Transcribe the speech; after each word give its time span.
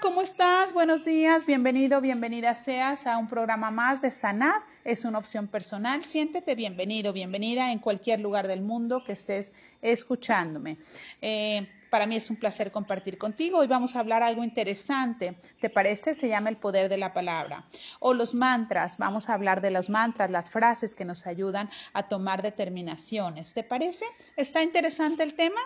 ¿cómo 0.00 0.22
estás? 0.22 0.72
Buenos 0.72 1.04
días, 1.04 1.44
bienvenido, 1.44 2.00
bienvenida 2.00 2.54
seas 2.54 3.06
a 3.06 3.18
un 3.18 3.28
programa 3.28 3.70
más 3.70 4.00
de 4.00 4.10
Sanar. 4.10 4.62
Es 4.82 5.04
una 5.04 5.18
opción 5.18 5.46
personal. 5.46 6.04
Siéntete 6.04 6.54
bienvenido, 6.54 7.12
bienvenida 7.12 7.70
en 7.70 7.80
cualquier 7.80 8.20
lugar 8.20 8.48
del 8.48 8.62
mundo 8.62 9.04
que 9.04 9.12
estés 9.12 9.52
escuchándome. 9.82 10.78
Eh, 11.20 11.68
para 11.90 12.06
mí 12.06 12.16
es 12.16 12.30
un 12.30 12.36
placer 12.36 12.72
compartir 12.72 13.18
contigo. 13.18 13.58
Hoy 13.58 13.66
vamos 13.66 13.94
a 13.94 14.00
hablar 14.00 14.22
algo 14.22 14.42
interesante. 14.42 15.34
¿Te 15.60 15.68
parece? 15.68 16.14
Se 16.14 16.28
llama 16.28 16.48
el 16.48 16.56
poder 16.56 16.88
de 16.88 16.96
la 16.96 17.12
palabra. 17.12 17.66
O 17.98 18.14
los 18.14 18.32
mantras. 18.32 18.96
Vamos 18.96 19.28
a 19.28 19.34
hablar 19.34 19.60
de 19.60 19.70
los 19.70 19.90
mantras, 19.90 20.30
las 20.30 20.48
frases 20.48 20.94
que 20.94 21.04
nos 21.04 21.26
ayudan 21.26 21.68
a 21.92 22.04
tomar 22.08 22.40
determinaciones. 22.40 23.52
¿Te 23.52 23.64
parece? 23.64 24.06
¿Está 24.36 24.62
interesante 24.62 25.24
el 25.24 25.34
tema? 25.34 25.60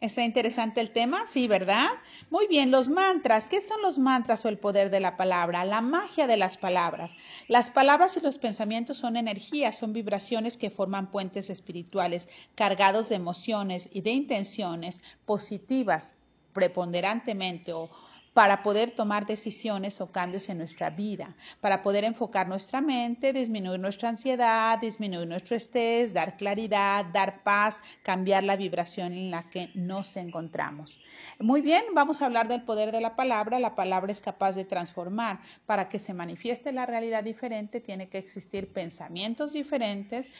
Está 0.00 0.24
interesante 0.24 0.80
el 0.80 0.92
tema, 0.92 1.26
sí, 1.26 1.46
¿verdad? 1.46 1.88
Muy 2.30 2.46
bien, 2.46 2.70
los 2.70 2.88
mantras. 2.88 3.48
¿Qué 3.48 3.60
son 3.60 3.82
los 3.82 3.98
mantras 3.98 4.42
o 4.46 4.48
el 4.48 4.56
poder 4.56 4.88
de 4.88 4.98
la 4.98 5.18
palabra? 5.18 5.66
La 5.66 5.82
magia 5.82 6.26
de 6.26 6.38
las 6.38 6.56
palabras. 6.56 7.12
Las 7.48 7.70
palabras 7.70 8.16
y 8.16 8.20
los 8.20 8.38
pensamientos 8.38 8.96
son 8.96 9.18
energías, 9.18 9.76
son 9.76 9.92
vibraciones 9.92 10.56
que 10.56 10.70
forman 10.70 11.10
puentes 11.10 11.50
espirituales 11.50 12.30
cargados 12.54 13.10
de 13.10 13.16
emociones 13.16 13.90
y 13.92 14.00
de 14.00 14.12
intenciones 14.12 15.02
positivas 15.26 16.16
preponderantemente 16.54 17.74
o 17.74 17.90
para 18.40 18.62
poder 18.62 18.90
tomar 18.92 19.26
decisiones 19.26 20.00
o 20.00 20.10
cambios 20.10 20.48
en 20.48 20.56
nuestra 20.56 20.88
vida, 20.88 21.36
para 21.60 21.82
poder 21.82 22.04
enfocar 22.04 22.48
nuestra 22.48 22.80
mente, 22.80 23.34
disminuir 23.34 23.78
nuestra 23.78 24.08
ansiedad, 24.08 24.78
disminuir 24.78 25.28
nuestro 25.28 25.56
estrés, 25.56 26.14
dar 26.14 26.38
claridad, 26.38 27.04
dar 27.04 27.42
paz, 27.42 27.82
cambiar 28.02 28.42
la 28.44 28.56
vibración 28.56 29.12
en 29.12 29.30
la 29.30 29.42
que 29.50 29.68
nos 29.74 30.16
encontramos. 30.16 30.98
Muy 31.38 31.60
bien, 31.60 31.84
vamos 31.92 32.22
a 32.22 32.24
hablar 32.24 32.48
del 32.48 32.62
poder 32.62 32.92
de 32.92 33.02
la 33.02 33.14
palabra. 33.14 33.58
La 33.58 33.74
palabra 33.74 34.10
es 34.10 34.22
capaz 34.22 34.54
de 34.56 34.64
transformar. 34.64 35.40
Para 35.66 35.90
que 35.90 35.98
se 35.98 36.14
manifieste 36.14 36.72
la 36.72 36.86
realidad 36.86 37.22
diferente, 37.22 37.82
tiene 37.82 38.08
que 38.08 38.16
existir 38.16 38.72
pensamientos 38.72 39.52
diferentes, 39.52 40.30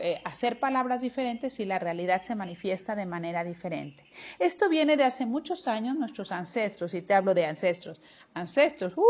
eh, 0.00 0.20
hacer 0.24 0.58
palabras 0.58 1.00
diferentes 1.00 1.60
y 1.60 1.64
la 1.64 1.78
realidad 1.78 2.22
se 2.22 2.34
manifiesta 2.34 2.94
de 2.94 3.06
manera 3.06 3.44
diferente. 3.44 4.04
Esto 4.38 4.68
viene 4.68 4.96
de 4.96 5.04
hace 5.04 5.26
muchos 5.26 5.68
años 5.68 5.96
nuestros 5.96 6.32
ancestros, 6.32 6.94
y 6.94 7.02
te 7.02 7.14
hablo 7.14 7.34
de 7.34 7.46
ancestros, 7.46 8.00
ancestros, 8.34 8.96
uh, 8.96 9.02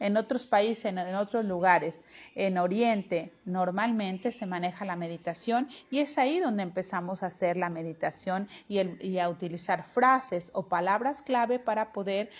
en 0.00 0.16
otros 0.16 0.46
países, 0.46 0.86
en, 0.86 0.98
otros 1.14 1.44
lugares, 1.44 2.00
en 2.34 2.58
Oriente, 2.58 3.32
normalmente 3.44 4.32
se 4.32 4.46
maneja 4.46 4.84
la 4.84 4.96
meditación 4.96 5.68
y 5.90 6.00
es 6.00 6.18
ahí 6.18 6.40
donde 6.40 6.62
empezamos 6.62 7.22
a 7.22 7.26
hacer 7.26 7.56
la 7.56 7.68
meditación 7.68 8.48
y 8.68 9.18
a 9.18 9.28
utilizar 9.28 9.84
frases 9.84 10.50
o 10.52 10.66
palabras 10.68 11.22
clave 11.22 11.58
para 11.58 11.92
poder 11.92 12.30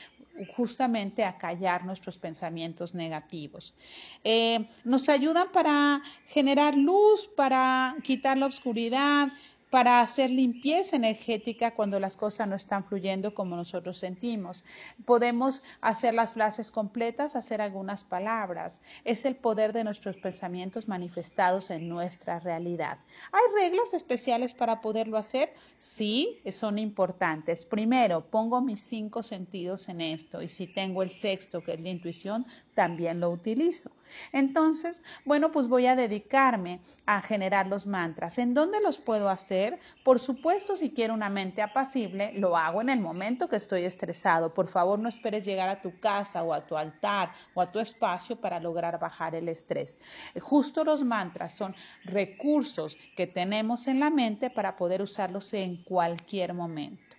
justamente 0.56 1.24
a 1.24 1.38
callar 1.38 1.84
nuestros 1.84 2.18
pensamientos 2.18 2.94
negativos. 2.94 3.74
Eh, 4.22 4.66
nos 4.84 5.08
ayudan 5.08 5.48
para 5.52 6.02
generar 6.26 6.76
luz, 6.76 7.28
para 7.36 7.96
quitar 8.02 8.38
la 8.38 8.46
oscuridad, 8.46 9.28
para 9.74 10.00
hacer 10.00 10.30
limpieza 10.30 10.94
energética 10.94 11.74
cuando 11.74 11.98
las 11.98 12.16
cosas 12.16 12.46
no 12.46 12.54
están 12.54 12.84
fluyendo 12.84 13.34
como 13.34 13.56
nosotros 13.56 13.98
sentimos. 13.98 14.62
Podemos 15.04 15.64
hacer 15.80 16.14
las 16.14 16.30
frases 16.30 16.70
completas, 16.70 17.34
hacer 17.34 17.60
algunas 17.60 18.04
palabras. 18.04 18.82
Es 19.04 19.24
el 19.24 19.34
poder 19.34 19.72
de 19.72 19.82
nuestros 19.82 20.16
pensamientos 20.16 20.86
manifestados 20.86 21.72
en 21.72 21.88
nuestra 21.88 22.38
realidad. 22.38 22.98
¿Hay 23.32 23.64
reglas 23.64 23.94
especiales 23.94 24.54
para 24.54 24.80
poderlo 24.80 25.18
hacer? 25.18 25.52
Sí, 25.80 26.40
son 26.52 26.78
importantes. 26.78 27.66
Primero, 27.66 28.30
pongo 28.30 28.60
mis 28.60 28.78
cinco 28.78 29.24
sentidos 29.24 29.88
en 29.88 30.02
esto 30.02 30.40
y 30.40 30.48
si 30.48 30.68
tengo 30.68 31.02
el 31.02 31.10
sexto, 31.10 31.64
que 31.64 31.72
es 31.72 31.80
la 31.80 31.88
intuición, 31.88 32.46
también 32.74 33.18
lo 33.18 33.28
utilizo. 33.30 33.90
Entonces, 34.32 35.02
bueno, 35.24 35.50
pues 35.50 35.66
voy 35.66 35.86
a 35.86 35.96
dedicarme 35.96 36.80
a 37.06 37.22
generar 37.22 37.66
los 37.66 37.86
mantras. 37.86 38.38
¿En 38.38 38.54
dónde 38.54 38.80
los 38.80 38.98
puedo 38.98 39.28
hacer? 39.28 39.63
Por 40.02 40.18
supuesto, 40.18 40.76
si 40.76 40.90
quiero 40.90 41.14
una 41.14 41.28
mente 41.28 41.62
apacible, 41.62 42.32
lo 42.34 42.56
hago 42.56 42.80
en 42.80 42.90
el 42.90 43.00
momento 43.00 43.48
que 43.48 43.56
estoy 43.56 43.84
estresado. 43.84 44.52
Por 44.52 44.68
favor, 44.68 44.98
no 44.98 45.08
esperes 45.08 45.44
llegar 45.44 45.68
a 45.68 45.80
tu 45.80 45.98
casa 46.00 46.42
o 46.42 46.52
a 46.52 46.66
tu 46.66 46.76
altar 46.76 47.32
o 47.54 47.60
a 47.60 47.70
tu 47.70 47.78
espacio 47.78 48.36
para 48.36 48.60
lograr 48.60 48.98
bajar 48.98 49.34
el 49.34 49.48
estrés. 49.48 49.98
Justo 50.40 50.84
los 50.84 51.02
mantras 51.02 51.52
son 51.52 51.74
recursos 52.04 52.96
que 53.16 53.26
tenemos 53.26 53.86
en 53.86 54.00
la 54.00 54.10
mente 54.10 54.50
para 54.50 54.76
poder 54.76 55.02
usarlos 55.02 55.52
en 55.54 55.82
cualquier 55.84 56.54
momento. 56.54 57.16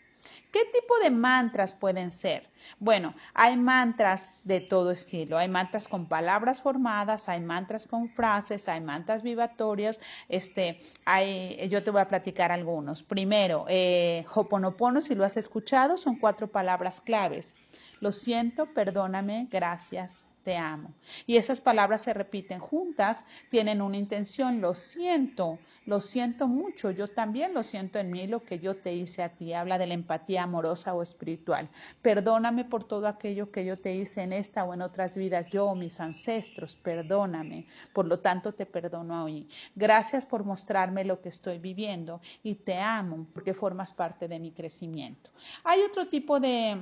¿Qué 0.56 0.64
tipo 0.72 0.98
de 1.00 1.10
mantras 1.10 1.74
pueden 1.74 2.12
ser? 2.12 2.50
Bueno, 2.80 3.14
hay 3.34 3.58
mantras 3.58 4.30
de 4.46 4.62
todo 4.62 4.92
estilo. 4.92 5.38
Hay 5.38 5.50
mantras 5.50 5.90
con 5.90 6.08
palabras 6.08 6.62
formadas, 6.62 7.28
hay 7.28 7.42
mantras 7.42 7.86
con 7.86 8.08
frases, 8.08 8.70
hay 8.70 8.80
mantras 8.80 9.22
vibratorios. 9.22 10.00
Este, 10.30 10.80
hay, 11.04 11.68
yo 11.68 11.84
te 11.84 11.92
voy 11.92 12.00
a 12.00 12.08
platicar 12.08 12.54
algunos. 12.54 13.04
Primero, 13.04 13.66
eh, 13.68 14.24
Hoponopono, 14.34 15.02
si 15.02 15.14
lo 15.14 15.26
has 15.26 15.36
escuchado, 15.36 15.98
son 15.98 16.16
cuatro 16.16 16.50
palabras 16.50 17.02
claves. 17.02 17.58
Lo 18.00 18.14
siento, 18.14 18.74
perdóname, 18.74 19.50
gracias, 19.52 20.26
te 20.46 20.56
amo. 20.56 20.94
Y 21.26 21.38
esas 21.38 21.60
palabras 21.60 22.04
se 22.04 22.14
repiten 22.14 22.60
juntas, 22.60 23.26
tienen 23.50 23.82
una 23.82 23.98
intención, 23.98 24.62
lo 24.62 24.76
siento, 24.76 25.58
lo 25.88 26.00
siento 26.00 26.48
mucho, 26.48 26.92
yo 26.92 27.08
también 27.08 27.54
lo 27.56 27.64
siento 27.64 27.98
en 27.98 28.12
mí 28.12 28.28
lo 28.28 28.44
que 28.44 28.60
yo 28.60 28.76
te 28.76 28.94
hice 28.94 29.24
a 29.24 29.30
ti. 29.30 29.54
Habla 29.54 29.80
de 29.80 29.88
la 29.88 29.96
empatía 29.96 30.44
amorosa 30.44 30.94
o 30.94 31.02
espiritual. 31.02 31.68
Perdóname 32.04 32.64
por 32.64 32.84
todo 32.84 33.08
aquello 33.08 33.52
que 33.52 33.66
yo 33.66 33.80
te 33.80 33.96
hice 33.96 34.22
en 34.22 34.34
esta 34.34 34.64
o 34.64 34.74
en 34.76 34.84
otras 34.84 35.18
vidas, 35.18 35.48
yo 35.50 35.74
mis 35.74 36.00
ancestros, 36.00 36.76
perdóname. 36.76 37.66
Por 37.92 38.06
lo 38.06 38.20
tanto, 38.20 38.54
te 38.54 38.68
perdono 38.68 39.24
hoy. 39.24 39.50
Gracias 39.76 40.28
por 40.28 40.44
mostrarme 40.44 41.06
lo 41.06 41.22
que 41.22 41.30
estoy 41.30 41.58
viviendo 41.58 42.22
y 42.44 42.54
te 42.54 42.78
amo 42.78 43.26
porque 43.34 43.56
formas 43.56 43.94
parte 43.94 44.28
de 44.28 44.38
mi 44.38 44.52
crecimiento. 44.52 45.32
Hay 45.64 45.82
otro 45.82 46.08
tipo 46.08 46.40
de 46.40 46.78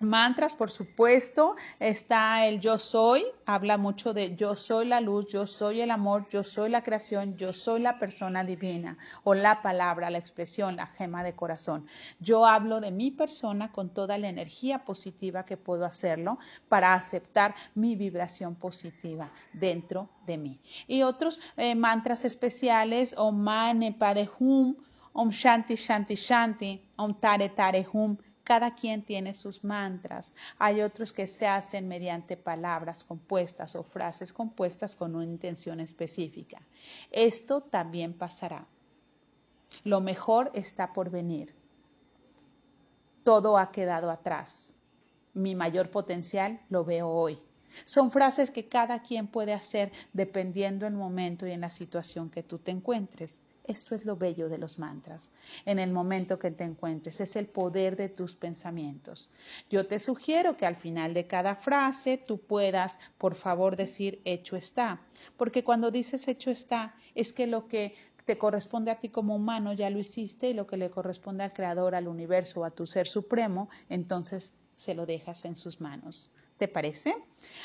Mantras, 0.00 0.54
por 0.54 0.70
supuesto, 0.70 1.56
está 1.78 2.46
el 2.46 2.58
yo 2.58 2.78
soy, 2.78 3.22
habla 3.44 3.76
mucho 3.76 4.14
de 4.14 4.34
yo 4.34 4.56
soy 4.56 4.86
la 4.86 4.98
luz, 4.98 5.26
yo 5.26 5.46
soy 5.46 5.82
el 5.82 5.90
amor, 5.90 6.26
yo 6.30 6.42
soy 6.42 6.70
la 6.70 6.82
creación, 6.82 7.36
yo 7.36 7.52
soy 7.52 7.80
la 7.80 7.98
persona 7.98 8.42
divina 8.42 8.96
o 9.24 9.34
la 9.34 9.60
palabra, 9.60 10.08
la 10.08 10.16
expresión, 10.16 10.76
la 10.76 10.86
gema 10.86 11.22
de 11.22 11.34
corazón. 11.34 11.86
Yo 12.18 12.46
hablo 12.46 12.80
de 12.80 12.90
mi 12.90 13.10
persona 13.10 13.72
con 13.72 13.90
toda 13.90 14.16
la 14.16 14.30
energía 14.30 14.86
positiva 14.86 15.44
que 15.44 15.58
puedo 15.58 15.84
hacerlo 15.84 16.38
para 16.70 16.94
aceptar 16.94 17.54
mi 17.74 17.94
vibración 17.94 18.54
positiva 18.54 19.30
dentro 19.52 20.08
de 20.24 20.38
mí. 20.38 20.62
Y 20.86 21.02
otros 21.02 21.38
eh, 21.58 21.74
mantras 21.74 22.24
especiales, 22.24 23.14
Om 23.18 23.36
Mane 23.36 23.92
Padme 23.92 24.30
Hum, 24.38 24.76
Om 25.12 25.28
Shanti 25.28 25.74
Shanti 25.74 26.14
Shanti, 26.14 26.82
Om 26.96 27.20
Tare 27.20 27.50
Tare 27.50 27.86
Hum, 27.92 28.16
cada 28.44 28.74
quien 28.74 29.02
tiene 29.02 29.34
sus 29.34 29.64
mantras. 29.64 30.34
Hay 30.58 30.82
otros 30.82 31.12
que 31.12 31.26
se 31.26 31.46
hacen 31.46 31.88
mediante 31.88 32.36
palabras 32.36 33.04
compuestas 33.04 33.74
o 33.76 33.82
frases 33.82 34.32
compuestas 34.32 34.96
con 34.96 35.14
una 35.14 35.24
intención 35.24 35.80
específica. 35.80 36.60
Esto 37.10 37.60
también 37.60 38.12
pasará. 38.12 38.66
Lo 39.84 40.00
mejor 40.00 40.50
está 40.54 40.92
por 40.92 41.10
venir. 41.10 41.54
Todo 43.24 43.58
ha 43.58 43.70
quedado 43.70 44.10
atrás. 44.10 44.74
Mi 45.34 45.54
mayor 45.54 45.90
potencial 45.90 46.60
lo 46.68 46.84
veo 46.84 47.08
hoy. 47.08 47.38
Son 47.84 48.10
frases 48.10 48.50
que 48.50 48.68
cada 48.68 49.00
quien 49.02 49.28
puede 49.28 49.52
hacer 49.52 49.92
dependiendo 50.12 50.86
el 50.86 50.94
momento 50.94 51.46
y 51.46 51.52
en 51.52 51.60
la 51.60 51.70
situación 51.70 52.30
que 52.30 52.42
tú 52.42 52.58
te 52.58 52.72
encuentres. 52.72 53.40
Esto 53.70 53.94
es 53.94 54.04
lo 54.04 54.16
bello 54.16 54.48
de 54.48 54.58
los 54.58 54.80
mantras. 54.80 55.30
En 55.64 55.78
el 55.78 55.92
momento 55.92 56.40
que 56.40 56.50
te 56.50 56.64
encuentres, 56.64 57.20
es 57.20 57.36
el 57.36 57.46
poder 57.46 57.94
de 57.94 58.08
tus 58.08 58.34
pensamientos. 58.34 59.30
Yo 59.70 59.86
te 59.86 60.00
sugiero 60.00 60.56
que 60.56 60.66
al 60.66 60.74
final 60.74 61.14
de 61.14 61.28
cada 61.28 61.54
frase 61.54 62.18
tú 62.18 62.38
puedas, 62.38 62.98
por 63.16 63.36
favor, 63.36 63.76
decir 63.76 64.20
hecho 64.24 64.56
está. 64.56 65.00
Porque 65.36 65.62
cuando 65.62 65.92
dices 65.92 66.26
hecho 66.26 66.50
está, 66.50 66.96
es 67.14 67.32
que 67.32 67.46
lo 67.46 67.68
que 67.68 67.94
te 68.24 68.38
corresponde 68.38 68.90
a 68.90 68.98
ti 68.98 69.08
como 69.08 69.36
humano 69.36 69.72
ya 69.72 69.88
lo 69.88 70.00
hiciste 70.00 70.50
y 70.50 70.54
lo 70.54 70.66
que 70.66 70.76
le 70.76 70.90
corresponde 70.90 71.44
al 71.44 71.52
Creador, 71.52 71.94
al 71.94 72.08
universo 72.08 72.62
o 72.62 72.64
a 72.64 72.72
tu 72.72 72.88
ser 72.88 73.06
supremo, 73.06 73.68
entonces 73.88 74.52
se 74.74 74.94
lo 74.94 75.06
dejas 75.06 75.44
en 75.44 75.54
sus 75.54 75.80
manos. 75.80 76.28
¿Te 76.60 76.68
parece? 76.68 77.16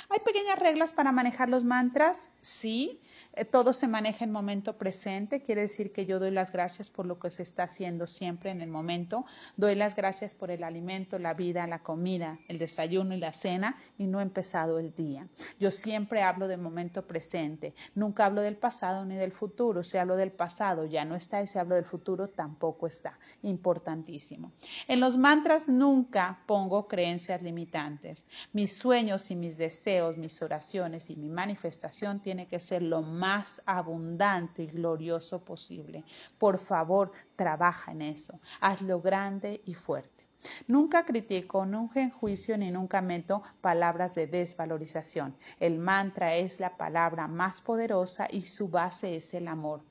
¿Hay 0.08 0.20
pequeñas 0.20 0.58
reglas 0.58 0.94
para 0.94 1.12
manejar 1.12 1.50
los 1.50 1.66
mantras? 1.66 2.30
Sí. 2.40 3.02
Eh, 3.34 3.44
todo 3.44 3.74
se 3.74 3.88
maneja 3.88 4.24
en 4.24 4.32
momento 4.32 4.78
presente, 4.78 5.42
quiere 5.42 5.62
decir 5.62 5.92
que 5.92 6.06
yo 6.06 6.20
doy 6.20 6.32
las 6.32 6.52
gracias 6.52 6.90
por 6.90 7.06
lo 7.06 7.20
que 7.20 7.30
se 7.30 7.44
está 7.44 7.64
haciendo 7.64 8.08
siempre 8.08 8.52
en 8.52 8.62
el 8.62 8.70
momento, 8.70 9.26
doy 9.58 9.76
las 9.76 9.96
gracias 9.96 10.34
por 10.34 10.52
el 10.52 10.64
alimento, 10.64 11.20
la 11.20 11.34
vida, 11.34 11.68
la 11.68 11.80
comida, 11.80 12.40
el 12.48 12.60
desayuno 12.60 13.14
y 13.14 13.18
la 13.18 13.34
cena 13.34 13.78
y 13.98 14.08
no 14.08 14.20
he 14.20 14.24
empezado 14.24 14.80
el 14.80 14.94
día. 14.94 15.28
Yo 15.60 15.72
siempre 15.72 16.22
hablo 16.22 16.48
de 16.48 16.56
momento 16.56 17.06
presente, 17.06 17.74
nunca 17.94 18.26
hablo 18.26 18.42
del 18.42 18.56
pasado 18.56 19.04
ni 19.04 19.16
del 19.16 19.34
futuro, 19.34 19.84
si 19.84 19.98
hablo 19.98 20.16
del 20.16 20.32
pasado 20.32 20.86
ya 20.86 21.04
no 21.04 21.16
está 21.16 21.42
y 21.42 21.48
si 21.48 21.60
hablo 21.60 21.76
del 21.76 21.86
futuro 21.86 22.30
tampoco 22.30 22.88
está, 22.88 23.20
importantísimo. 23.42 24.54
En 24.88 25.02
los 25.02 25.18
mantras 25.18 25.68
nunca 25.68 26.40
pongo 26.46 26.88
creencias 26.88 27.42
limitantes, 27.42 28.28
mis 28.54 28.85
sueños 28.86 29.32
y 29.32 29.36
mis 29.36 29.58
deseos, 29.58 30.16
mis 30.16 30.40
oraciones 30.44 31.10
y 31.10 31.16
mi 31.16 31.28
manifestación 31.28 32.20
tiene 32.20 32.46
que 32.46 32.60
ser 32.60 32.84
lo 32.84 33.02
más 33.02 33.60
abundante 33.66 34.62
y 34.62 34.68
glorioso 34.68 35.44
posible. 35.44 36.04
Por 36.38 36.60
favor, 36.60 37.12
trabaja 37.36 37.94
en 37.94 38.04
eso. 38.04 38.36
Hazlo 38.62 39.02
grande 39.02 39.60
y 39.66 39.74
fuerte. 39.74 40.28
Nunca 40.68 41.04
critico, 41.04 41.66
nunca 41.66 42.00
enjuicio 42.00 42.60
ni 42.60 42.70
nunca 42.70 43.02
meto 43.02 43.42
palabras 43.60 44.14
de 44.14 44.28
desvalorización. 44.28 45.36
El 45.60 45.80
mantra 45.80 46.36
es 46.36 46.60
la 46.60 46.78
palabra 46.78 47.28
más 47.28 47.62
poderosa 47.62 48.28
y 48.30 48.42
su 48.42 48.68
base 48.68 49.16
es 49.16 49.34
el 49.34 49.48
amor. 49.48 49.82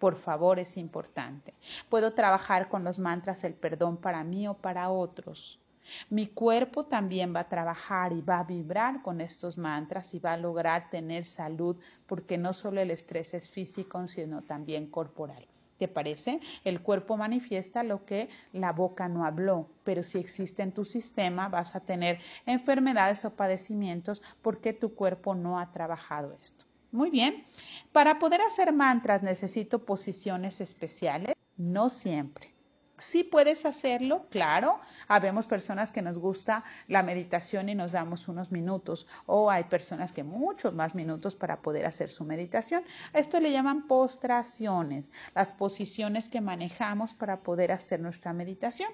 Por 0.00 0.16
favor, 0.16 0.58
es 0.58 0.76
importante. 0.76 1.54
Puedo 1.88 2.12
trabajar 2.12 2.68
con 2.68 2.82
los 2.82 2.98
mantras 2.98 3.44
el 3.44 3.54
perdón 3.54 3.96
para 3.96 4.24
mí 4.24 4.48
o 4.48 4.54
para 4.54 4.90
otros. 4.90 5.60
Mi 6.10 6.28
cuerpo 6.28 6.84
también 6.84 7.34
va 7.34 7.40
a 7.40 7.48
trabajar 7.48 8.12
y 8.12 8.20
va 8.20 8.40
a 8.40 8.44
vibrar 8.44 9.02
con 9.02 9.20
estos 9.20 9.58
mantras 9.58 10.14
y 10.14 10.18
va 10.18 10.32
a 10.32 10.36
lograr 10.36 10.90
tener 10.90 11.24
salud 11.24 11.76
porque 12.06 12.38
no 12.38 12.52
solo 12.52 12.80
el 12.80 12.90
estrés 12.90 13.34
es 13.34 13.50
físico, 13.50 14.06
sino 14.08 14.42
también 14.42 14.86
corporal. 14.86 15.46
¿Te 15.78 15.88
parece? 15.88 16.40
El 16.64 16.80
cuerpo 16.80 17.16
manifiesta 17.16 17.82
lo 17.82 18.06
que 18.06 18.30
la 18.52 18.72
boca 18.72 19.08
no 19.08 19.26
habló, 19.26 19.68
pero 19.84 20.02
si 20.02 20.18
existe 20.18 20.62
en 20.62 20.72
tu 20.72 20.84
sistema 20.84 21.48
vas 21.48 21.76
a 21.76 21.80
tener 21.80 22.18
enfermedades 22.46 23.24
o 23.26 23.34
padecimientos 23.34 24.22
porque 24.40 24.72
tu 24.72 24.94
cuerpo 24.94 25.34
no 25.34 25.58
ha 25.58 25.72
trabajado 25.72 26.34
esto. 26.40 26.64
Muy 26.92 27.10
bien. 27.10 27.44
Para 27.92 28.18
poder 28.18 28.40
hacer 28.40 28.72
mantras 28.72 29.22
necesito 29.22 29.84
posiciones 29.84 30.62
especiales. 30.62 31.34
No 31.58 31.90
siempre. 31.90 32.55
Sí 32.98 33.24
puedes 33.24 33.66
hacerlo, 33.66 34.26
claro. 34.30 34.80
Habemos 35.06 35.46
personas 35.46 35.92
que 35.92 36.00
nos 36.00 36.16
gusta 36.16 36.64
la 36.88 37.02
meditación 37.02 37.68
y 37.68 37.74
nos 37.74 37.92
damos 37.92 38.26
unos 38.26 38.50
minutos 38.50 39.06
o 39.26 39.50
hay 39.50 39.64
personas 39.64 40.12
que 40.12 40.22
muchos 40.22 40.72
más 40.72 40.94
minutos 40.94 41.34
para 41.34 41.60
poder 41.60 41.84
hacer 41.84 42.10
su 42.10 42.24
meditación. 42.24 42.84
esto 43.12 43.38
le 43.38 43.52
llaman 43.52 43.86
postraciones, 43.86 45.10
las 45.34 45.52
posiciones 45.52 46.30
que 46.30 46.40
manejamos 46.40 47.12
para 47.12 47.40
poder 47.40 47.72
hacer 47.72 48.00
nuestra 48.00 48.32
meditación. 48.32 48.90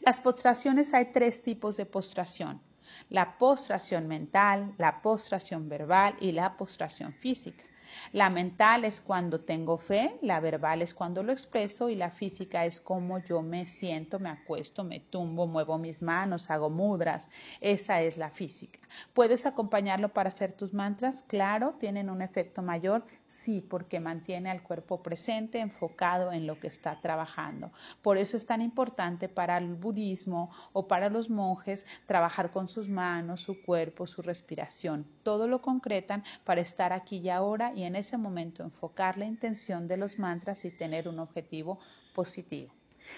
Las 0.00 0.20
postraciones 0.20 0.94
hay 0.94 1.06
tres 1.06 1.42
tipos 1.42 1.76
de 1.76 1.86
postración. 1.86 2.60
La 3.10 3.36
postración 3.38 4.06
mental, 4.06 4.74
la 4.78 5.02
postración 5.02 5.68
verbal 5.68 6.16
y 6.20 6.32
la 6.32 6.56
postración 6.56 7.12
física. 7.12 7.64
La 8.12 8.30
mental 8.30 8.84
es 8.84 9.00
cuando 9.00 9.40
tengo 9.40 9.78
fe, 9.78 10.18
la 10.22 10.40
verbal 10.40 10.82
es 10.82 10.94
cuando 10.94 11.22
lo 11.22 11.32
expreso 11.32 11.88
y 11.88 11.94
la 11.94 12.10
física 12.10 12.64
es 12.64 12.80
como 12.80 13.18
yo 13.18 13.42
me 13.42 13.66
siento, 13.66 14.18
me 14.18 14.30
acuesto, 14.30 14.84
me 14.84 15.00
tumbo, 15.00 15.46
muevo 15.46 15.78
mis 15.78 16.02
manos, 16.02 16.50
hago 16.50 16.70
mudras. 16.70 17.30
Esa 17.60 18.00
es 18.02 18.16
la 18.16 18.30
física. 18.30 18.78
¿Puedes 19.12 19.46
acompañarlo 19.46 20.08
para 20.10 20.28
hacer 20.28 20.52
tus 20.52 20.72
mantras? 20.72 21.22
Claro, 21.22 21.74
tienen 21.78 22.10
un 22.10 22.22
efecto 22.22 22.62
mayor 22.62 23.04
Sí, 23.28 23.60
porque 23.60 24.00
mantiene 24.00 24.50
al 24.50 24.62
cuerpo 24.62 25.02
presente, 25.02 25.60
enfocado 25.60 26.32
en 26.32 26.46
lo 26.46 26.58
que 26.58 26.66
está 26.66 26.98
trabajando. 27.02 27.70
Por 28.00 28.16
eso 28.16 28.38
es 28.38 28.46
tan 28.46 28.62
importante 28.62 29.28
para 29.28 29.58
el 29.58 29.74
budismo 29.74 30.50
o 30.72 30.88
para 30.88 31.10
los 31.10 31.28
monjes 31.28 31.84
trabajar 32.06 32.50
con 32.50 32.68
sus 32.68 32.88
manos, 32.88 33.42
su 33.42 33.60
cuerpo, 33.60 34.06
su 34.06 34.22
respiración. 34.22 35.06
Todo 35.22 35.46
lo 35.46 35.60
concretan 35.60 36.24
para 36.44 36.62
estar 36.62 36.94
aquí 36.94 37.18
y 37.18 37.28
ahora 37.28 37.74
y 37.78 37.84
en 37.84 37.94
ese 37.94 38.18
momento 38.18 38.64
enfocar 38.64 39.16
la 39.16 39.24
intención 39.24 39.86
de 39.86 39.96
los 39.96 40.18
mantras 40.18 40.64
y 40.64 40.70
tener 40.72 41.06
un 41.06 41.20
objetivo 41.20 41.78
positivo. 42.12 42.74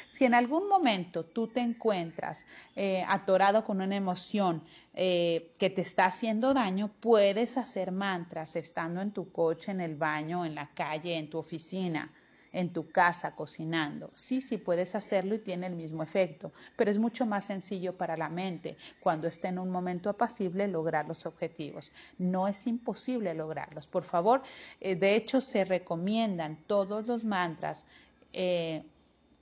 Si 0.06 0.26
en 0.26 0.34
algún 0.34 0.68
momento 0.68 1.24
tú 1.24 1.48
te 1.48 1.60
encuentras 1.60 2.44
eh, 2.76 3.02
atorado 3.08 3.64
con 3.64 3.80
una 3.80 3.96
emoción 3.96 4.62
eh, 4.92 5.54
que 5.58 5.70
te 5.70 5.80
está 5.80 6.04
haciendo 6.04 6.52
daño, 6.52 6.90
puedes 7.00 7.56
hacer 7.56 7.90
mantras 7.90 8.54
estando 8.54 9.00
en 9.00 9.12
tu 9.12 9.32
coche, 9.32 9.70
en 9.70 9.80
el 9.80 9.96
baño, 9.96 10.44
en 10.44 10.54
la 10.54 10.68
calle, 10.74 11.16
en 11.16 11.30
tu 11.30 11.38
oficina 11.38 12.12
en 12.52 12.72
tu 12.72 12.90
casa 12.90 13.34
cocinando. 13.34 14.10
Sí, 14.12 14.40
sí 14.40 14.58
puedes 14.58 14.94
hacerlo 14.94 15.34
y 15.34 15.38
tiene 15.38 15.66
el 15.66 15.74
mismo 15.74 16.02
efecto, 16.02 16.52
pero 16.76 16.90
es 16.90 16.98
mucho 16.98 17.26
más 17.26 17.44
sencillo 17.46 17.96
para 17.96 18.16
la 18.16 18.28
mente 18.28 18.76
cuando 19.00 19.28
esté 19.28 19.48
en 19.48 19.58
un 19.58 19.70
momento 19.70 20.10
apacible 20.10 20.66
lograr 20.68 21.06
los 21.06 21.26
objetivos. 21.26 21.92
No 22.18 22.48
es 22.48 22.66
imposible 22.66 23.34
lograrlos. 23.34 23.86
Por 23.86 24.04
favor, 24.04 24.42
eh, 24.80 24.96
de 24.96 25.16
hecho 25.16 25.40
se 25.40 25.64
recomiendan 25.64 26.56
todos 26.66 27.06
los 27.06 27.24
mantras 27.24 27.86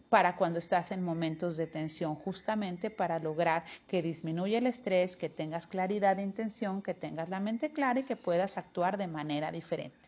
para 0.08 0.36
cuando 0.36 0.58
estás 0.58 0.90
en 0.90 1.02
momentos 1.02 1.56
de 1.56 1.66
tensión, 1.66 2.14
justamente 2.14 2.90
para 2.90 3.18
lograr 3.18 3.64
que 3.86 4.02
disminuya 4.02 4.58
el 4.58 4.66
estrés, 4.66 5.16
que 5.16 5.28
tengas 5.28 5.66
claridad 5.66 6.16
de 6.16 6.22
intención, 6.22 6.82
que 6.82 6.94
tengas 6.94 7.28
la 7.28 7.40
mente 7.40 7.70
clara 7.70 8.00
y 8.00 8.04
que 8.04 8.16
puedas 8.16 8.56
actuar 8.56 8.96
de 8.96 9.06
manera 9.06 9.52
diferente. 9.52 10.07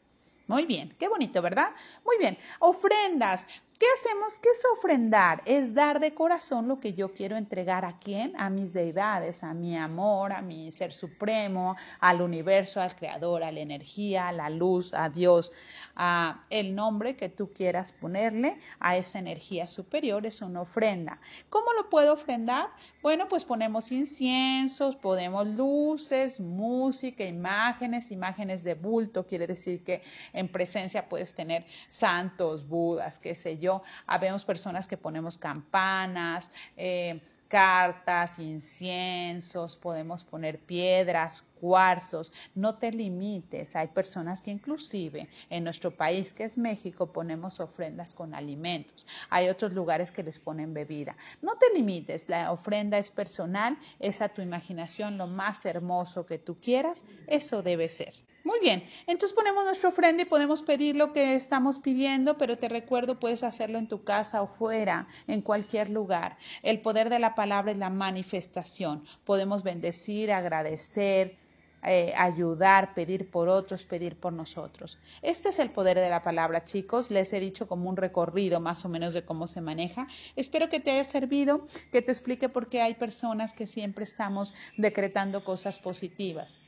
Muy 0.50 0.67
bien, 0.67 0.97
qué 0.99 1.06
bonito, 1.06 1.41
¿verdad? 1.43 1.69
Muy 2.05 2.19
bien, 2.19 2.37
ofrendas. 2.58 3.47
¿Qué 3.81 3.87
hacemos? 3.94 4.37
¿Qué 4.37 4.50
es 4.50 4.62
ofrendar? 4.77 5.41
Es 5.47 5.73
dar 5.73 6.00
de 6.00 6.12
corazón 6.12 6.69
lo 6.69 6.79
que 6.81 6.93
yo 6.93 7.15
quiero 7.15 7.38
entregar 7.38 7.87
a 7.87 7.99
quién? 7.99 8.38
A 8.38 8.50
mis 8.50 8.75
deidades, 8.75 9.43
a 9.43 9.55
mi 9.55 9.75
amor, 9.75 10.35
a 10.35 10.43
mi 10.43 10.71
ser 10.71 10.93
supremo, 10.93 11.77
al 11.99 12.21
universo, 12.21 12.82
al 12.82 12.94
creador, 12.94 13.43
a 13.43 13.50
la 13.50 13.61
energía, 13.61 14.29
a 14.29 14.32
la 14.32 14.50
luz, 14.50 14.93
a 14.93 15.09
Dios, 15.09 15.50
a 15.97 16.44
el 16.50 16.75
nombre 16.75 17.17
que 17.17 17.31
tú 17.31 17.55
quieras 17.55 17.93
ponerle 17.93 18.59
a 18.81 18.99
esa 18.99 19.19
energía 19.19 19.67
superior 19.67 20.26
es 20.26 20.43
una 20.43 20.61
ofrenda. 20.61 21.19
¿Cómo 21.49 21.73
lo 21.73 21.88
puedo 21.88 22.12
ofrendar? 22.12 22.69
Bueno, 23.00 23.29
pues 23.29 23.47
ponemos 23.47 23.93
inciensos, 23.93 24.94
ponemos 24.97 25.47
luces, 25.47 26.38
música, 26.38 27.25
imágenes, 27.25 28.11
imágenes 28.11 28.62
de 28.62 28.75
bulto, 28.75 29.26
quiere 29.26 29.47
decir 29.47 29.83
que 29.83 30.03
en 30.35 30.49
presencia 30.49 31.09
puedes 31.09 31.35
tener 31.35 31.65
santos, 31.88 32.69
budas, 32.69 33.19
qué 33.19 33.35
sé 33.35 33.56
yo 33.56 33.70
Habemos 34.07 34.45
personas 34.45 34.87
que 34.87 34.97
ponemos 34.97 35.39
campanas, 35.39 36.53
eh, 36.77 37.21
cartas, 37.51 38.39
inciensos, 38.39 39.75
podemos 39.75 40.23
poner 40.23 40.61
piedras, 40.61 41.45
cuarzos, 41.61 42.33
no 42.55 42.77
te 42.77 42.93
limites. 42.93 43.75
Hay 43.75 43.89
personas 43.89 44.41
que 44.41 44.53
inclusive 44.53 45.29
en 45.51 45.65
nuestro 45.65 45.91
país, 45.91 46.33
que 46.33 46.45
es 46.45 46.57
México, 46.57 47.13
ponemos 47.13 47.59
ofrendas 47.59 48.15
con 48.15 48.35
alimentos. 48.35 49.05
Hay 49.31 49.49
otros 49.49 49.73
lugares 49.73 50.13
que 50.13 50.23
les 50.23 50.39
ponen 50.39 50.73
bebida. 50.73 51.17
No 51.43 51.57
te 51.57 51.67
limites, 51.75 52.29
la 52.29 52.53
ofrenda 52.53 52.99
es 52.99 53.11
personal, 53.11 53.77
es 53.99 54.23
a 54.23 54.29
tu 54.29 54.43
imaginación 54.43 55.19
lo 55.19 55.27
más 55.27 55.67
hermoso 55.67 56.27
que 56.27 56.39
tú 56.39 56.57
quieras, 56.61 57.05
eso 57.27 57.65
debe 57.65 57.89
ser. 57.89 58.15
Muy 58.50 58.59
bien, 58.59 58.83
entonces 59.07 59.33
ponemos 59.33 59.64
nuestra 59.64 59.90
ofrenda 59.90 60.25
y 60.25 60.26
podemos 60.26 60.61
pedir 60.61 60.97
lo 60.97 61.12
que 61.12 61.37
estamos 61.37 61.78
pidiendo, 61.78 62.37
pero 62.37 62.59
te 62.59 62.69
recuerdo, 62.69 63.21
puedes 63.21 63.45
hacerlo 63.45 63.78
en 63.78 63.87
tu 63.87 64.02
casa 64.02 64.42
o 64.42 64.49
fuera, 64.49 65.07
en 65.28 65.40
cualquier 65.40 65.88
lugar. 65.88 66.37
El 66.64 66.80
poder 66.80 67.11
de 67.11 67.21
la 67.21 67.37
palabra 67.37 67.71
es 67.71 67.78
la 67.78 67.90
manifestación. 67.90 69.04
Podemos 69.25 69.62
bendecir, 69.62 70.33
agradecer, 70.33 71.37
eh, 71.85 72.12
ayudar, 72.16 72.92
pedir 72.92 73.30
por 73.30 73.49
otros, 73.49 73.85
pedir 73.85 74.16
por 74.16 74.33
nosotros. 74.33 74.99
Este 75.23 75.50
es 75.50 75.61
el 75.61 75.71
poder 75.71 75.97
de 76.00 76.11
la 76.11 76.25
palabra, 76.25 76.64
chicos. 76.64 77.12
Les 77.12 77.33
he 77.33 77.38
dicho 77.38 77.69
como 77.69 77.88
un 77.88 77.97
recorrido 77.97 78.59
más 78.59 78.85
o 78.85 78.88
menos 78.88 79.14
de 79.14 79.25
cómo 79.25 79.47
se 79.47 79.61
maneja. 79.61 80.09
Espero 80.35 80.69
que 80.69 80.80
te 80.80 80.90
haya 80.90 81.04
servido, 81.04 81.69
que 81.92 82.02
te 82.02 82.11
explique 82.11 82.49
por 82.49 82.69
qué 82.69 82.83
hay 82.83 82.95
personas 82.95 83.54
que 83.54 83.69
siempre 83.69 84.02
estamos 84.02 84.54
decretando 84.76 85.45
cosas 85.45 85.78
positivas 85.78 86.59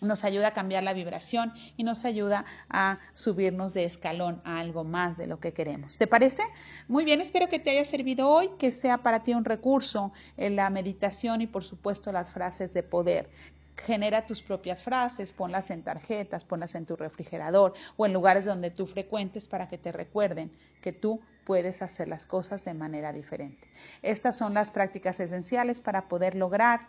nos 0.00 0.24
ayuda 0.24 0.48
a 0.48 0.54
cambiar 0.54 0.82
la 0.82 0.92
vibración 0.92 1.52
y 1.76 1.84
nos 1.84 2.04
ayuda 2.04 2.44
a 2.68 2.98
subirnos 3.14 3.74
de 3.74 3.84
escalón 3.84 4.40
a 4.44 4.58
algo 4.58 4.84
más 4.84 5.16
de 5.16 5.26
lo 5.26 5.40
que 5.40 5.52
queremos. 5.52 5.98
¿Te 5.98 6.06
parece? 6.06 6.42
Muy 6.88 7.04
bien, 7.04 7.20
espero 7.20 7.48
que 7.48 7.58
te 7.58 7.70
haya 7.70 7.84
servido 7.84 8.28
hoy, 8.28 8.50
que 8.58 8.72
sea 8.72 8.98
para 8.98 9.22
ti 9.22 9.34
un 9.34 9.44
recurso 9.44 10.12
en 10.36 10.56
la 10.56 10.70
meditación 10.70 11.40
y 11.40 11.46
por 11.46 11.64
supuesto 11.64 12.12
las 12.12 12.30
frases 12.30 12.72
de 12.72 12.82
poder. 12.82 13.28
Genera 13.76 14.26
tus 14.26 14.42
propias 14.42 14.82
frases, 14.82 15.32
ponlas 15.32 15.70
en 15.70 15.82
tarjetas, 15.82 16.44
ponlas 16.44 16.74
en 16.74 16.84
tu 16.84 16.96
refrigerador 16.96 17.72
o 17.96 18.04
en 18.04 18.12
lugares 18.12 18.44
donde 18.44 18.70
tú 18.70 18.86
frecuentes 18.86 19.48
para 19.48 19.68
que 19.68 19.78
te 19.78 19.90
recuerden 19.90 20.52
que 20.82 20.92
tú 20.92 21.20
puedes 21.44 21.80
hacer 21.80 22.06
las 22.06 22.26
cosas 22.26 22.64
de 22.64 22.74
manera 22.74 23.12
diferente. 23.12 23.68
Estas 24.02 24.36
son 24.36 24.52
las 24.52 24.70
prácticas 24.70 25.18
esenciales 25.18 25.80
para 25.80 26.08
poder 26.08 26.34
lograr 26.34 26.88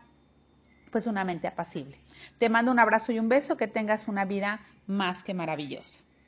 pues 0.92 1.08
una 1.08 1.24
mente 1.24 1.48
apacible. 1.48 1.98
Te 2.38 2.50
mando 2.50 2.72
un 2.72 2.80
abrazo 2.80 3.12
y 3.12 3.20
un 3.20 3.30
beso, 3.30 3.58
que 3.58 3.68
tengas 3.68 4.08
una 4.08 4.26
vida 4.26 4.62
más 4.86 5.24
que 5.24 5.34
maravillosa. 5.34 6.02